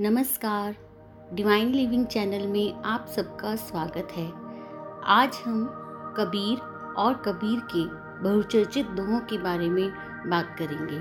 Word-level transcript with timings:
नमस्कार। 0.00 0.76
Divine 1.32 1.68
living 1.68 2.06
channel 2.06 2.46
में 2.46 2.74
आप 2.74 3.06
सबका 3.06 3.56
स्वागत 3.56 4.08
है। 4.12 4.32
आज 5.04 5.30
हम 5.44 5.66
कबीर 6.16 6.58
और 6.98 7.14
कबीर 7.14 7.60
के 7.60 7.84
बहुचर्चित 8.22 8.86
दोहों 8.86 9.20
के 9.20 9.38
बारे 9.38 9.68
में 9.68 9.90
बात 10.30 10.56
करेंगे। 10.58 10.98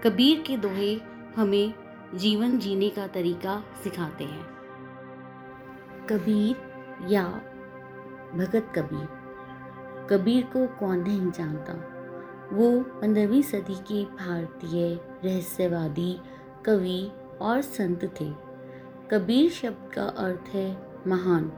कबीर 0.00 0.40
के 0.40 0.56
दोहे 0.56 1.00
हमें 1.36 1.74
जीवन 2.14 2.58
जीने 2.58 2.88
का 2.88 3.06
तरीका 3.06 3.64
सिखाते 3.84 4.24
हैं। 4.24 4.46
कबीर 6.10 6.56
या 7.08 7.24
भगत 8.34 8.72
कबीर। 8.76 9.08
कबीर 10.10 10.44
को 10.44 10.66
कौन 10.66 10.98
नहीं 10.98 11.30
जानता? 11.30 11.72
वो 12.52 12.80
पंद्रहवीं 12.80 13.42
सदी 13.42 13.74
के 13.74 14.04
भारतीय 14.04 15.00
रहस्यवादी 15.24 16.20
कवि 16.66 17.12
और 17.42 17.60
संत 17.60 18.04
थे। 18.20 18.32
कबीर 19.10 19.50
शब्द 19.50 19.94
का 19.94 20.02
अर्थ 20.02 20.54
है 20.54 20.76
महान, 21.06 21.52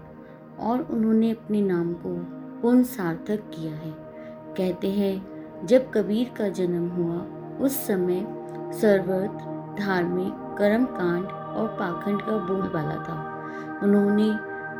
और 0.60 0.82
उन्होंने 0.82 1.30
अपने 1.30 1.60
नाम 1.60 1.92
को 1.92 2.14
पूर्ण 2.62 2.82
सार्थक 2.82 3.50
किया 3.54 3.74
है। 3.74 3.94
कहते 4.56 4.90
हैं, 4.90 5.32
जब 5.66 5.90
कबीर 5.90 6.30
का 6.38 6.48
जन्म 6.48 6.88
हुआ, 6.88 7.18
उस 7.58 7.86
समय 7.86 8.26
सर्वत्र 8.72 9.52
धार्मिक 9.84 10.56
कर्म 10.58 10.84
कांड 10.84 11.24
और 11.26 11.68
पाखंड 11.80 12.22
का 12.22 12.36
बोलबाला 12.36 12.94
था। 12.94 13.32
उन्होंने 13.82 14.30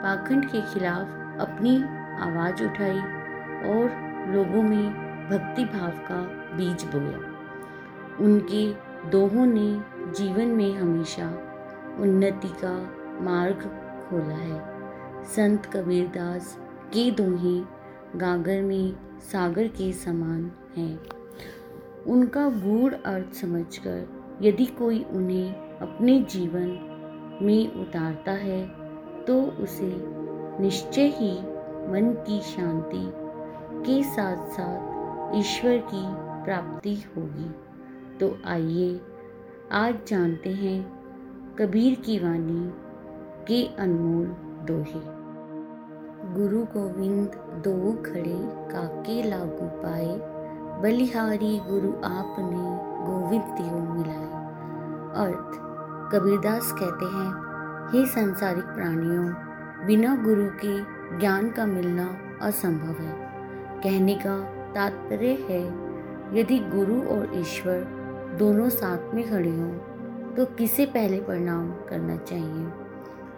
पाखंड 0.03 0.45
के 0.45 0.61
खिलाफ 0.61 1.03
अपनी 1.41 1.77
आवाज़ 2.23 2.65
उठाई 2.65 2.99
और 3.71 4.13
लोगों 4.35 4.63
में 4.63 4.93
भक्ति 5.31 5.65
भाव 5.65 5.91
का 5.91 6.23
बीज 6.57 6.85
बोया। 6.85 7.19
उनके 8.25 8.73
दोहों 9.11 9.47
ने 9.47 9.92
जीवन 10.13 10.47
में 10.47 10.75
हमेशा 10.75 11.27
उन्नति 12.01 12.49
का 12.65 12.73
मार्ग 13.23 13.63
खोला 14.03 14.35
है। 14.35 15.25
संत 15.27 15.67
कबीरदास 15.67 16.57
के 16.95 17.11
दोहे 17.11 17.59
गागर 18.19 18.63
में 18.63 18.97
सागर 19.23 19.69
के 19.69 19.93
समान 19.93 20.51
हैं। 20.77 20.99
उनका 22.05 22.49
गूढ़ 22.59 22.95
अर्थ 22.95 23.35
समझकर 23.35 24.39
यदि 24.43 24.67
कोई 24.79 25.03
उन्हें 25.05 25.79
अपने 25.79 26.19
जीवन 26.31 27.39
में 27.43 27.75
उतारता 27.75 28.33
है 28.33 28.63
तो 29.25 29.41
उसे 29.63 29.95
निश्चय 30.61 31.07
ही 31.17 31.33
मन 31.93 32.13
की 32.27 32.41
शांति 32.47 33.05
के 33.87 34.03
साथ 34.05 34.51
साथ 34.51 35.37
ईश्वर 35.37 35.77
की 35.87 36.05
प्राप्ति 36.45 36.95
होगी। 37.17 37.51
तो 38.19 38.37
आइए 38.47 39.01
आज 39.75 39.95
जानते 40.09 40.51
हैं 40.51 40.93
कबीर 41.59 41.95
की 41.95 42.19
वाणी 42.19 42.73
के 43.49 43.77
अनमोल 43.77 44.27
दोहे। 44.67 45.01
गुरु 46.35 46.65
गोविंद 46.65 47.29
दो 47.37 47.93
खड़े 48.03 48.41
काके 48.45 49.23
लागू 49.23 49.83
पाए, 49.83 50.19
बलिहारी 50.83 51.59
गुरु 51.59 51.89
आपने 52.05 52.79
गोविंद 53.07 53.43
दियो 53.43 53.95
मिलाए। 53.95 54.27
अर्थ, 55.27 55.57
कबीरदास 56.15 56.73
कहते 56.73 57.05
हैं, 57.05 57.33
हे 57.93 58.07
संसारिक 58.07 58.65
प्राणियों, 58.65 59.33
बिना 59.87 60.17
गुरु 60.17 60.47
के 60.65 60.81
ज्ञान 61.19 61.51
का 61.51 61.67
मिलना 61.67 62.17
असंभव 62.43 63.03
है। 63.03 63.29
कहने 63.83 64.15
का 64.15 64.39
तात्पर्य 64.75 65.47
है, 65.51 65.67
यदि 66.39 66.59
गुरु 66.59 67.03
और 67.03 67.31
ईश्वर 67.35 68.02
दोनों 68.39 68.69
साथ 68.69 69.15
में 69.15 69.31
खड़े 69.31 69.51
हों 69.51 69.73
तो 70.35 70.45
किसे 70.45 70.87
पहले 70.87 71.21
प्रणाम 71.21 71.71
करना 71.89 72.17
चाहिए? 72.17 72.67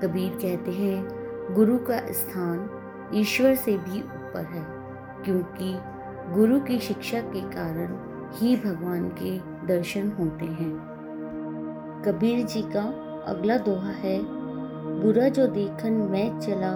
कबीर 0.02 0.32
कहते 0.32 0.70
हैं, 0.70 1.54
गुरु 1.54 1.78
का 1.78 1.98
स्थान 2.12 2.68
ईश्वर 3.14 3.54
से 3.54 3.76
भी 3.78 4.00
ऊपर 4.00 4.44
है, 4.44 4.64
क्योंकि 5.24 5.74
गुरु 6.34 6.60
की 6.60 6.78
शिक्षा 6.78 7.20
के 7.20 7.40
कारण 7.40 7.96
ही 8.32 8.56
भगवान 8.56 9.08
के 9.08 9.38
दर्शन 9.66 10.10
होते 10.10 10.44
हैं। 10.44 10.72
कबीर 12.06 12.44
जी 12.46 12.62
का 12.62 12.82
अगला 13.26 13.56
दोहा 13.58 13.90
है, 13.90 14.18
बुरा 15.00 15.28
जो 15.28 15.46
देखन 15.46 15.92
मैं 16.10 16.38
चला, 16.40 16.72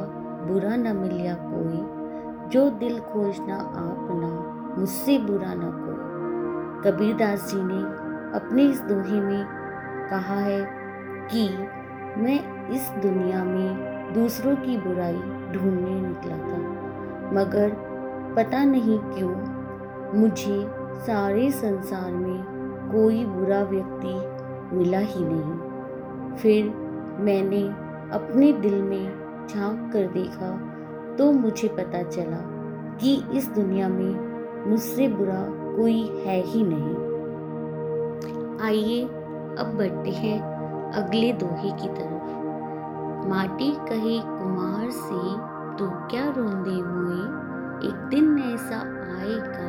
बुरा 0.47 0.77
न 0.77 0.97
मिलिया 0.97 1.35
कोई। 1.41 1.81
जो 2.49 2.69
दिल 2.71 2.99
खोजना 3.00 3.56
आप 3.56 4.09
ना, 4.12 4.33
मुझसे 4.79 5.19
बुरा 5.19 5.55
न 5.55 5.71
कोई। 5.77 5.97
कबीरदास 6.85 7.50
जी 7.53 7.62
ने 7.62 8.08
अपने 8.34 8.62
इस 8.62 8.81
दोहे 8.81 9.21
में 9.21 9.44
कहा 10.11 10.34
है 10.34 10.61
कि 11.33 11.49
मैं 12.21 12.69
इस 12.71 12.89
दुनिया 13.03 13.44
में 13.44 14.12
दूसरों 14.15 14.56
की 14.56 14.77
बुराई 14.77 15.19
ढूँढने 15.53 16.00
निकला 16.00 16.37
था। 16.38 16.59
मगर 17.34 17.71
पता 18.37 18.65
नहीं 18.65 18.99
क्यों, 18.99 19.34
मुझे 20.19 20.67
सारे 21.06 21.50
संसार 21.50 22.12
में 22.12 22.43
कोई 22.93 23.25
बुरा 23.25 23.62
व्यक्ति 23.62 24.77
मिला 24.77 24.99
ही 24.99 25.25
नहीं। 25.25 26.37
फिर 26.37 26.65
मैंने 27.21 27.62
अपने 28.15 28.53
दिल 28.53 28.83
में 28.83 29.47
झाँक 29.49 29.93
कर 29.93 30.06
देखा 30.06 30.50
तो 31.19 31.33
मुझे 31.33 31.69
पता 31.69 32.03
चला 32.03 32.41
कि 32.97 33.22
इस 33.33 33.49
दुनिया 33.49 33.88
में 33.88 34.69
मुझसे 34.71 35.09
बुरा 35.09 35.44
कोई 35.77 36.00
है 36.27 36.41
ही 36.43 36.62
नहीं। 36.62 37.08
आइए, 38.63 39.03
अब 39.59 39.75
बढ़ते 39.79 40.11
हैं 40.11 40.41
अगले 40.93 41.33
दोहे 41.33 41.71
की 41.73 41.89
तरफ़। 41.89 43.27
माटी 43.29 43.71
कही 43.89 44.19
कुमार 44.21 44.91
से 44.91 45.21
तो 45.79 45.91
क्या 46.09 46.25
रोंदे 46.29 46.83
मोए? 46.83 47.23
एक 47.89 48.09
दिन 48.11 48.39
ऐसा 48.45 48.77
आएगा, 49.19 49.69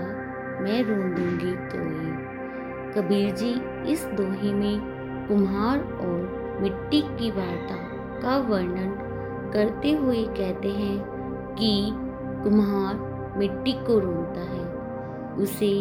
मैं 0.61 0.81
रोंदूँगी 0.83 1.55
तो 1.69 1.77
ये 1.77 2.11
कबीर 2.93 3.35
जी, 3.35 3.51
इस 3.91 4.05
दोहे 4.05 4.53
में 4.53 5.27
कुम्हार 5.27 5.79
और 5.79 6.57
मिट्टी 6.61 7.01
की 7.01 7.31
वार्ता 7.31 7.75
का 8.21 8.37
वर्णन 8.37 8.95
करते 9.53 9.91
हुए 9.93 10.23
कहते 10.23 10.69
हैं 10.69 10.99
कि 11.55 11.89
कुम्हार 12.43 13.33
मिट्टी 13.37 13.73
को 13.73 13.99
रोनता 13.99 14.41
है, 14.41 14.65
उसे 15.35 15.73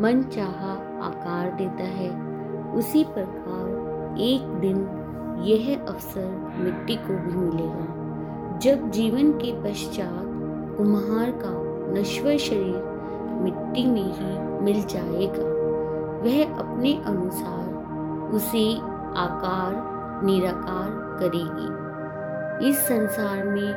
मन 0.00 0.22
चाहा 0.32 0.72
आकार 1.06 1.50
देता 1.50 1.84
है। 1.84 2.31
उसी 2.74 3.04
प्रकार 3.04 4.20
एक 4.20 4.42
दिन 4.42 4.98
यह 5.42 5.84
अवसर 5.88 6.54
मिट्टी 6.56 6.96
को 6.96 7.12
भी 7.12 7.36
मिलेगा। 7.36 8.58
जब 8.58 8.90
जीवन 8.90 9.32
के 9.32 9.52
पश्चात 9.62 10.24
कुम्हार 10.76 11.30
का 11.30 11.72
नश्वर 12.00 12.36
शरीर 12.36 12.92
मिट्टी 13.42 13.86
में 13.86 14.02
ही 14.02 14.62
मिल 14.64 14.82
जाएगा, 14.82 15.44
वह 16.22 16.58
अपने 16.58 17.02
अनुसार 17.06 17.72
उसे 18.34 18.76
आकार 19.16 19.90
निराकार 20.24 20.90
करेगी। 21.20 22.68
इस 22.68 22.78
संसार 22.78 23.44
में 23.44 23.74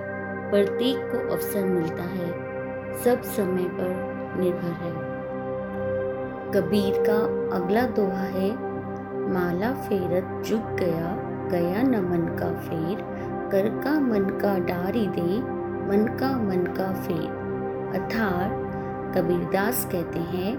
प्रत्येक 0.52 0.98
को 0.98 1.34
अवसर 1.34 1.66
मिलता 1.66 2.04
है, 2.04 2.32
सब 3.04 3.22
समय 3.22 3.64
पर 3.64 3.90
निर्भर 4.40 4.72
है। 4.84 5.16
कबीर 6.52 7.04
का 7.10 7.18
अगला 7.58 7.82
दोहा 7.82 8.22
है 8.22 8.65
फेरत 9.78 10.44
झुक 10.46 10.76
गया 10.80 11.16
गया 11.52 11.82
न 11.82 12.04
मन 12.04 12.28
का 12.40 12.52
फेर। 12.60 13.02
कर 13.52 13.70
का 13.84 14.00
मन 14.00 14.30
का 14.42 14.58
डारी 14.66 15.08
दे, 15.08 15.40
मन 15.88 16.06
का 16.20 16.32
मन 16.38 16.66
का 16.78 16.92
फेर। 17.02 17.28
अर्थात 17.96 18.64
कबीरदास 19.18 19.86
कहते 19.92 20.20
हैं, 20.20 20.56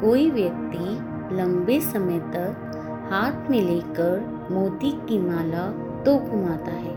कोई 0.00 0.30
व्यक्ति 0.30 1.36
लंबे 1.36 1.80
समय 1.80 2.18
तक 2.34 3.08
हाथ 3.12 3.50
में 3.50 3.60
लेकर 3.60 4.48
मोती 4.50 4.90
की 5.08 5.18
माला 5.18 5.66
तो 6.04 6.16
घुमाता 6.16 6.72
है, 6.72 6.94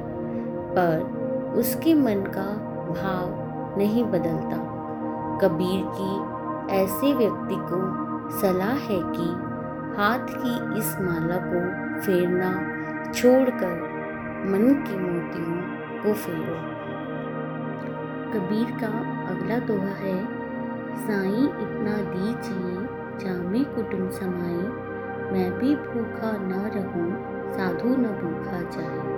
पर 0.70 1.54
उसके 1.58 1.94
मन 1.96 2.24
का 2.28 2.48
भाव 2.94 3.78
नहीं 3.78 4.04
बदलता। 4.04 4.58
कबीर 5.42 5.84
की 5.98 6.74
ऐसे 6.74 7.14
व्यक्ति 7.14 7.56
को 7.62 7.80
सलाह 8.40 8.76
है 8.86 9.00
कि 9.10 9.28
हाथ 9.98 10.20
की 10.20 10.80
इस 10.80 10.98
माला 11.00 11.38
को 11.38 11.60
फेरना 12.02 12.50
छोड़कर 13.12 13.76
मन 14.46 14.84
के 14.88 14.98
मोतियों 14.98 15.62
को 16.04 16.14
फेरो। 16.14 16.56
कबीर 18.32 18.72
का 18.72 18.88
अगला 19.28 19.60
दोहा 19.60 19.88
है, 19.88 20.26
साई, 20.98 21.46
इतना 21.46 21.94
दीजिए, 21.98 22.88
जामे 23.20 23.60
कुटुम 23.60 24.10
समाए। 24.10 24.68
मैं 25.34 25.60
भी 25.60 25.76
भूखा 25.76 26.32
न 26.38 26.72
रहूँ, 26.76 27.26
साधु 27.54 27.90
न 27.90 28.04
भूखा 28.04 28.62
जाए। 28.62 29.16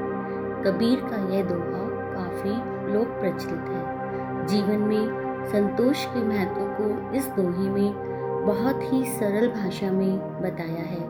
कबीर 0.64 1.00
का 1.00 1.34
यह 1.34 1.44
दोहा 1.44 1.78
काफ़ी 2.14 2.52
लोक 2.94 3.08
प्रचलित 3.08 3.66
है। 3.68 3.98
जीवन 4.46 4.80
में 4.80 5.28
संतोष 5.46 6.06
के 6.06 6.24
महत्व 6.28 6.62
को 6.62 7.12
इस 7.12 7.28
दोहे 7.28 7.70
में 7.70 8.17
बहुत 8.48 8.94
ही 8.94 9.04
सरल 9.06 9.48
भाषा 9.48 9.92
में 9.92 10.20
बताया 10.42 10.84
है 10.84 11.06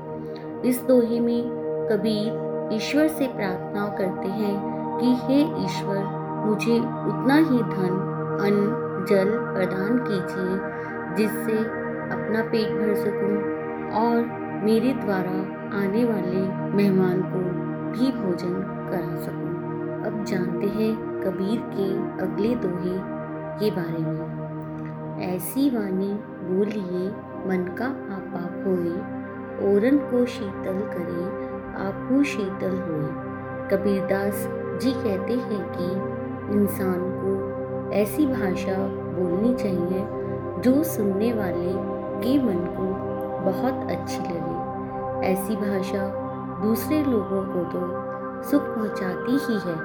इस 0.66 0.82
दोहे 0.82 1.20
में 1.20 1.44
कबीर 1.92 2.46
ईश्वर 2.74 3.08
से 3.08 3.28
प्रार्थना 3.28 3.88
करते 3.88 4.28
हैं 4.28 4.56
कि 5.00 5.08
हे 5.08 5.42
ईश्वर, 5.66 6.04
मुझे 6.46 6.80
उतना 6.80 7.36
ही 7.36 7.60
धन, 7.64 7.94
अन्न, 8.42 9.06
जल 9.10 9.30
प्रदान 9.30 10.00
कीजिए, 10.08 10.58
जिससे 11.16 11.58
अपना 12.16 12.42
पेट 12.44 12.72
भर 12.72 12.96
सकूँ 12.96 13.36
और 13.92 14.24
मेरे 14.66 14.94
द्वारा 14.94 15.36
आने 15.80 16.04
वाले 16.06 16.42
मेहमान 16.76 17.22
को 17.22 17.44
भी 17.92 18.12
भोजन 18.12 18.54
करा 18.90 19.16
सकूँ। 19.16 19.48
अब 20.04 20.24
जानते 20.24 20.68
हैं 20.68 20.96
कबीर 21.22 21.62
के 21.76 21.92
अगले 22.26 22.56
दोहे 22.56 22.98
के 23.60 23.72
बारे 23.72 24.04
में 24.12 24.38
ऐसी 25.36 25.70
वाणी 25.70 26.14
बोलिए 26.50 27.27
मन 27.46 27.76
का 27.78 27.86
आपा 27.86 28.42
खोए, 28.42 28.92
ओरन 29.68 29.98
को 29.98 30.26
शीतल 30.26 30.80
करे, 30.94 31.48
आपू 31.88 32.24
शीतल 32.24 32.78
होए। 32.78 33.10
कबीरदास 33.72 34.48
जी 34.82 34.92
कहते 34.92 35.34
हैं 35.34 35.64
कि 35.72 35.86
इंसान 36.58 37.00
को 37.00 37.94
ऐसी 37.94 38.26
भाषा 38.26 38.78
बोलनी 38.88 39.54
चाहिए 39.56 40.06
जो 40.62 40.84
सुनने 40.84 41.34
वाले 41.34 41.74
के 42.24 42.44
मन 42.44 42.66
को 42.78 42.84
बहुत 43.52 43.92
अच्छी 43.92 44.20
लगे। 44.20 45.28
ऐसी 45.28 45.56
भाषा 45.56 46.08
दूसरे 46.64 47.04
लोगों 47.04 47.44
को 47.44 47.64
तो 47.64 47.82
सुख 48.44 48.62
पहुंचाती 48.62 49.32
ही 49.32 49.60
है। 49.60 49.76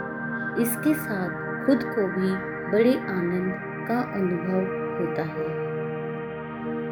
इसके 0.62 0.94
साथ 0.94 1.66
खुद 1.66 1.82
को 1.82 2.06
भी 2.06 2.32
बड़े 2.72 2.94
आनंद 2.98 3.54
का 3.88 3.98
अनुभव 4.14 4.60
होता 4.98 5.22
है। 5.22 5.71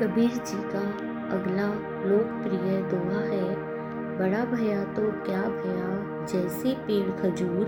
कबीर 0.01 0.31
जी 0.31 0.59
का 0.71 0.81
अगला 1.35 1.67
लोकप्रिय 2.05 2.77
दोहा 2.91 3.21
है, 3.23 3.49
बड़ा 4.19 4.45
भया 4.47 4.83
तो 4.95 5.03
क्या 5.25 5.43
भया, 5.51 5.89
जैसे 6.27 6.75
पेड़ 6.87 7.11
खजूर 7.21 7.65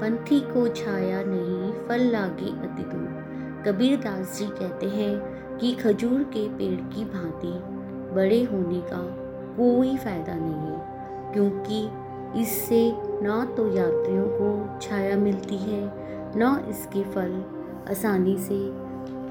पंथी 0.00 0.38
को 0.42 0.66
छाया 0.70 1.22
नहीं, 1.26 1.72
फल 1.88 2.04
लागे 2.12 2.50
अति 2.60 2.84
दूर। 2.84 3.62
कबीर 3.66 3.96
दास 4.00 4.38
जी 4.38 4.46
कहते 4.52 4.86
हैं 4.88 5.58
कि 5.58 5.72
खजूर 5.74 6.22
के 6.32 6.48
पेड़ 6.58 6.80
की 6.94 7.04
भांति 7.06 7.52
बड़े 8.14 8.42
होने 8.44 8.80
का 8.82 9.02
कोई 9.56 9.96
फ़ायदा 9.96 10.34
नहीं 10.34 10.54
है, 10.62 11.32
क्योंकि 11.32 12.40
इससे 12.40 12.80
ना 13.22 13.44
तो 13.56 13.68
यात्रियों 13.72 14.26
को 14.30 14.78
छाया 14.80 15.16
मिलती 15.18 15.56
है, 15.58 15.82
न 16.36 16.56
इसके 16.68 17.02
फल 17.12 17.42
आसानी 17.90 18.36
से 18.40 18.60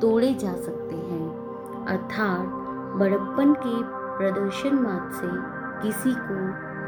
तोड़े 0.02 0.34
जा 0.36 0.54
सकते 0.56 0.96
हैं। 0.96 1.21
अर्थात 1.88 2.46
बड़प्पन 3.00 3.54
के 3.54 3.84
प्रदर्शन 4.18 4.76
मात 4.76 5.14
से 5.14 5.28
किसी 5.82 6.12
को 6.14 6.36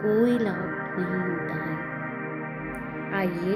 कोई 0.03 0.37
लाभ 0.39 0.99
नहीं 0.99 1.21
होता 1.29 1.53
है। 1.53 1.77
आइए 3.15 3.55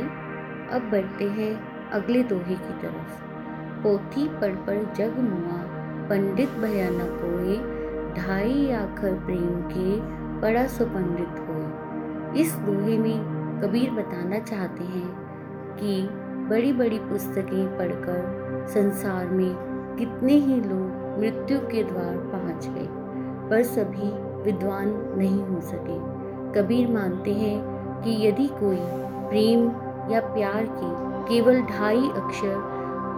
अब 0.71 0.89
बढ़ते 0.91 1.25
हैं 1.25 1.89
अगले 1.89 2.23
दोहे 2.23 2.55
की 2.55 2.73
तरफ़। 2.81 3.21
पोथी 3.83 4.27
पढ़ 4.29 4.55
पर 4.55 4.93
जग 4.97 5.19
मुआ, 5.19 5.57
पंडित 6.09 6.49
भया 6.49 6.89
न 6.89 6.99
कोई 6.99 7.57
ढाई 8.21 8.71
आखर 8.71 9.13
प्रेम 9.13 9.61
के 9.61 9.99
बड़ा 10.41 10.67
सुपंडित 10.67 11.39
हो 11.39 12.33
इस 12.39 12.55
दोहे 12.55 12.97
में 12.97 13.37
कबीर 13.61 13.91
बताना 13.91 14.39
चाहते 14.39 14.83
हैं 14.83 15.09
कि 15.75 16.07
बड़ी 16.49 16.73
बड़ी 16.73 16.99
पुस्तकें 16.99 17.77
पढ़कर 17.77 18.65
संसार 18.67 19.25
में 19.25 19.55
कितने 19.97 20.33
ही 20.33 20.61
लोग 20.61 21.06
मृत्यु 21.19 21.59
के 21.67 21.83
द्वार 21.83 22.17
पहुँच 22.31 22.67
गए, 22.67 22.87
पर 23.49 23.63
सभी 23.65 24.09
विद्वान 24.43 24.89
नहीं 25.17 25.41
हो 25.43 25.59
सके। 25.63 25.97
कबीर 26.53 26.87
मानते 26.87 27.33
हैं 27.33 27.57
कि 28.01 28.15
यदि 28.27 28.47
कोई 28.53 28.77
प्रेम 29.29 29.65
या 30.11 30.19
प्यार 30.27 30.65
के 30.73 30.95
केवल 31.29 31.61
ढाई 31.67 32.09
अक्षर 32.11 32.75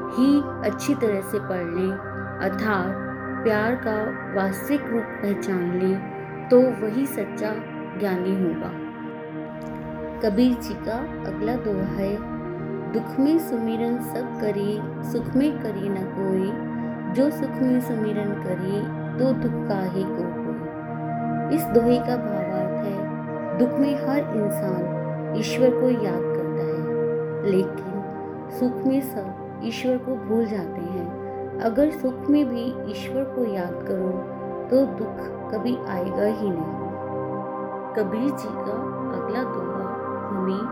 ही 0.09 0.29
अच्छी 0.69 0.95
तरह 0.95 1.21
से 1.21 1.39
पढ़ 1.39 1.65
ले, 1.69 1.89
अर्थात 2.45 3.07
प्यार 3.43 3.75
का 3.83 3.97
वास्तविक 4.35 4.85
रूप 4.85 5.03
पहचान 5.21 5.79
ले 5.79 5.93
तो 6.49 6.59
वही 6.81 7.05
सच्चा 7.07 7.53
ज्ञानी 7.99 8.33
होगा। 8.35 8.71
कबीर 10.21 10.53
जी 10.55 10.73
का 10.85 10.97
अगला 11.27 11.55
दोहा 11.57 11.93
है, 11.93 12.15
दुख 12.93 13.19
में 13.19 13.37
सुमिरन 13.39 13.99
सब 14.03 14.39
करे, 14.41 14.71
सुख 15.11 15.35
में 15.35 15.51
करे 15.59 15.89
न 15.89 16.03
कोई 16.15 16.49
जो 17.09 17.29
सुख 17.29 17.51
में 17.51 17.79
सुमिरन 17.81 18.31
करे 18.43 18.81
तो 19.19 19.31
दुख 19.33 19.53
का 19.67 19.79
ही 19.85 20.03
को 20.07 20.27
इस 21.55 21.63
दोहे 21.65 21.97
का 21.99 22.15
भावार्थ 22.17 22.85
है, 22.85 23.57
दुख 23.57 23.79
में 23.79 23.95
हर 23.97 24.19
इंसान 24.35 25.37
ईश्वर 25.37 25.69
को 25.71 25.89
याद 25.89 26.21
करता 26.25 26.63
है। 26.63 27.51
लेकिन 27.51 28.49
सुख 28.49 28.85
में 28.87 28.99
सब 29.01 29.61
ईश्वर 29.63 29.97
को 29.97 30.15
भूल 30.17 30.45
जाते 30.45 30.81
हैं। 30.81 31.59
अगर 31.61 31.89
सुख 31.91 32.29
में 32.29 32.45
भी 32.49 32.65
ईश्वर 32.91 33.23
को 33.35 33.45
याद 33.53 33.73
करो 33.87 34.11
तो 34.69 34.85
दुख 34.97 35.17
कभी 35.51 35.75
आएगा 35.89 36.25
ही 36.25 36.49
नहीं। 36.49 36.77
कबीर 37.95 38.29
जी 38.31 38.49
का 38.49 38.77
अगला 39.15 39.43
दोहा 39.43 39.83
हमें 40.29 40.63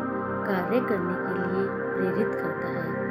कार्य 0.46 0.80
करने 0.90 1.16
के 1.18 1.34
लिए 1.38 1.68
प्रेरित 1.94 2.34
करता 2.36 2.68
है। 2.70 3.06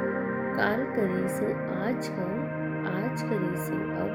काल 0.55 0.83
करे 0.95 1.27
सो 1.29 1.45
आज 1.81 2.07
कर 2.07 2.46
आज 2.85 3.21
करे 3.21 3.55
सो 3.57 3.73
अब 3.73 4.11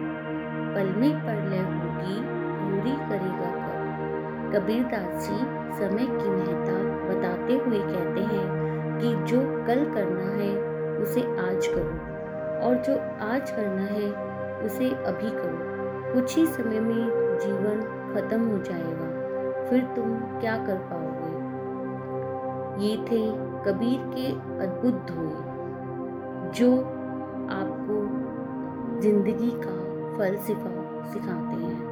पल 0.75 0.95
में 1.01 1.13
ले 1.51 1.59
होगी, 1.59 2.17
पूरी 2.63 2.93
करेगा 3.09 3.51
कब? 3.57 3.81
कबीर 4.55 4.83
दास 4.83 5.29
जी 5.29 5.37
समय 5.79 6.07
की 6.07 6.31
महत्ता 6.31 6.77
बताते 7.09 7.53
हुए 7.55 7.79
कहते 7.79 8.21
हैं 8.21 8.47
कि 8.99 9.15
जो 9.33 9.41
कल 9.67 9.85
करना 9.95 10.31
है, 10.33 10.51
उसे 10.97 11.21
आज 11.21 11.67
करो, 11.67 11.95
और 12.67 12.75
जो 12.77 12.95
आज 13.27 13.51
करना 13.51 13.83
है, 13.83 14.09
उसे 14.67 14.91
अभी 15.05 15.31
करो। 15.31 15.59
कुछ 16.15 16.37
ही 16.37 16.47
समय 16.47 16.81
में 16.81 17.39
जीवन 17.39 17.81
खत्म 18.15 18.41
हो 18.47 18.59
जाएगा, 18.59 19.09
फिर 19.65 19.85
तुम 19.97 20.15
क्या 20.41 20.57
कर 20.57 20.77
पाओगे? 20.93 21.33
ये 22.85 22.97
थे 22.97 23.23
कबीर 23.65 24.01
के 24.15 24.27
अद्भुत 24.65 24.95
धोए, 24.95 25.37
जो 26.51 26.69
आपको 27.53 27.82
ज़िंदगी 29.03 29.51
का 29.65 29.73
फलसफा 30.19 30.71
सिखाते 31.13 31.57
हैं। 31.63 31.92